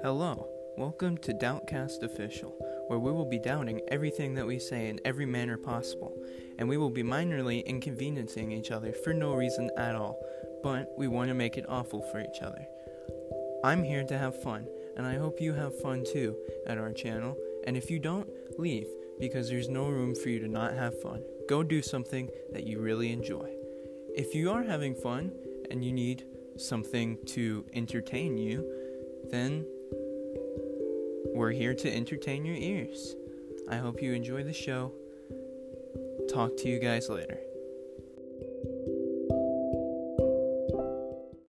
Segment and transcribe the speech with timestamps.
[0.00, 2.54] Hello, welcome to Doubtcast Official,
[2.86, 6.16] where we will be doubting everything that we say in every manner possible,
[6.56, 10.16] and we will be minorly inconveniencing each other for no reason at all,
[10.62, 12.64] but we want to make it awful for each other.
[13.64, 16.36] I'm here to have fun, and I hope you have fun too
[16.68, 17.36] at our channel,
[17.66, 18.86] and if you don't, leave,
[19.18, 21.24] because there's no room for you to not have fun.
[21.48, 23.50] Go do something that you really enjoy.
[24.14, 25.32] If you are having fun
[25.72, 26.24] and you need
[26.56, 28.64] something to entertain you,
[29.30, 29.66] then
[31.38, 33.14] we're here to entertain your ears.
[33.70, 34.92] I hope you enjoy the show.
[36.28, 37.38] Talk to you guys later.